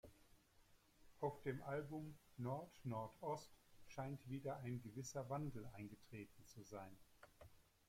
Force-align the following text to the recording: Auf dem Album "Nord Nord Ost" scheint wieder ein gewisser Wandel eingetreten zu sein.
Auf 1.19 1.43
dem 1.43 1.61
Album 1.61 2.17
"Nord 2.37 2.71
Nord 2.85 3.15
Ost" 3.21 3.51
scheint 3.85 4.27
wieder 4.27 4.57
ein 4.61 4.81
gewisser 4.81 5.29
Wandel 5.29 5.67
eingetreten 5.75 6.43
zu 6.47 6.63
sein. 6.63 6.97